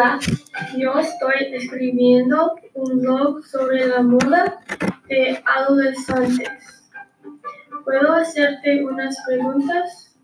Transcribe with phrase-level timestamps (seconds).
[0.00, 0.18] Hola,
[0.78, 4.58] yo estoy escribiendo un blog sobre la moda
[5.06, 6.48] de adolescentes.
[7.84, 10.16] ¿Puedo hacerte unas preguntas?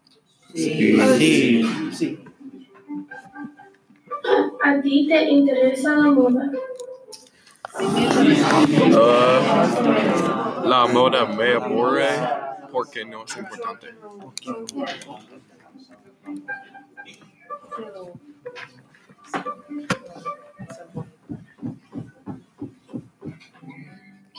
[0.55, 0.98] Sí.
[1.93, 2.19] Sí.
[4.65, 6.51] ¿A ti te interesa la moda?
[8.95, 12.09] Ah, la moda me aburre
[12.73, 13.88] porque no es importante.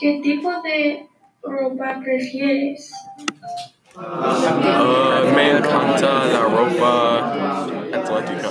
[0.00, 1.08] ¿Qué tipo de
[1.42, 2.92] ropa prefieres?
[3.96, 7.32] Ah, me encanta la ropa
[7.92, 8.48] atlética.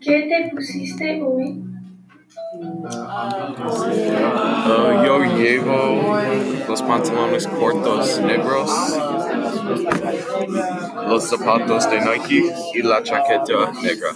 [0.00, 1.62] ¿Qué te pusiste hoy?
[2.90, 6.16] Ah, yo llevo
[6.68, 8.98] los pantalones cortos negros,
[11.06, 14.10] los zapatos de Nike y la chaqueta negra.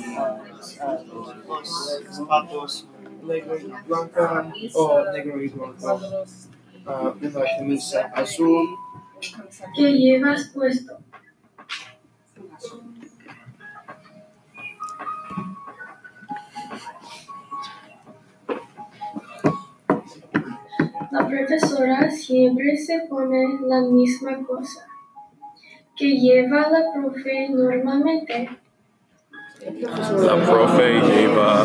[2.11, 2.89] Zapatos
[3.23, 6.01] negro y blanca o negro y blanco.
[6.87, 8.67] Ah, una camisa azul.
[9.75, 10.99] ¿Qué llevas puesto?
[21.11, 24.87] La profesora siempre se pone la misma cosa.
[25.97, 28.51] ¿Qué lleva la profe normalmente?
[30.27, 31.65] La profe lleva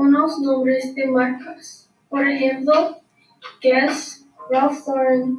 [0.00, 1.90] unos nombres de marcas.
[2.08, 2.96] Por ejemplo,
[3.60, 5.38] Guess, Ralph Lauren,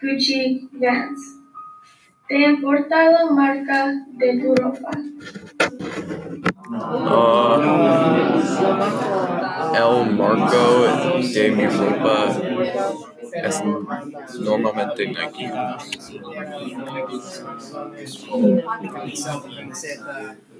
[0.00, 1.40] Gucci, Vans.
[2.28, 4.90] ¿Te importa la marca de tu ropa?
[7.00, 7.60] Ah,
[9.74, 10.64] el marco
[11.34, 12.16] de mi ropa
[13.42, 13.62] es
[14.40, 15.50] normalmente Nike.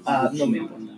[0.07, 0.95] Ah, no me importa.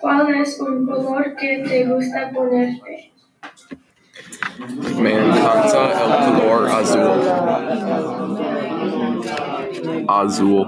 [0.00, 3.12] ¿Cuál es un color que te gusta ponerte?
[4.98, 7.20] Me encanta el color azul.
[10.08, 10.66] Azul.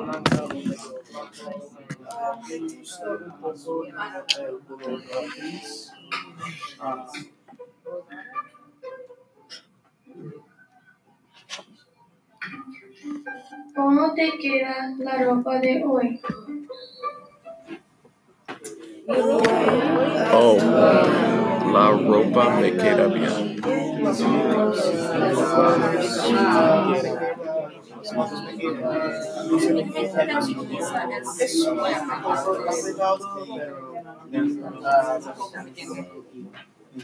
[13.98, 16.20] ¿Cómo te queda la ropa de hoy?
[20.32, 20.56] Oh,
[21.72, 23.60] la ropa me queda bien.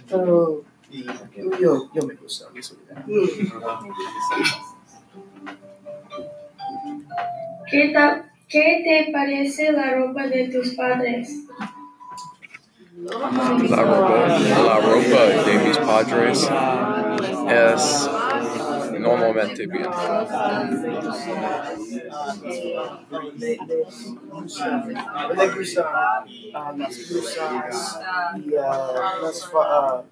[0.09, 0.62] Pero
[1.59, 3.04] yo, yo me gusta mi seguridad.
[7.74, 11.28] ¿Qué, ta- ¿Qué te parece la ropa de tus padres?
[13.68, 16.48] La ropa, la ropa de mis padres
[17.50, 18.10] es
[19.04, 19.89] normalmente bien.
[23.39, 23.59] Me,
[25.36, 26.24] me gusta
[26.54, 27.98] ah, las blusas
[28.36, 30.04] y ah, las, fa- ah,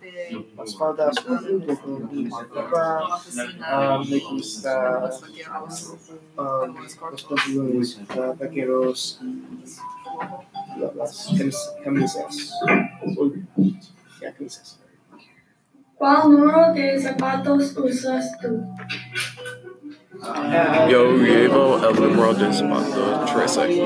[0.56, 3.20] las faldas junto con mi ropa.
[3.62, 5.10] Ah, me gusta
[6.36, 6.66] ah,
[7.10, 12.52] los pantalones ah, vaqueros y la- las camis- camisas.
[12.66, 12.98] Ya,
[13.54, 13.94] camisas.
[16.02, 18.74] ¿Cuál número de zapatos usas tú?
[20.90, 23.78] Yo llevo el número de zapato 13.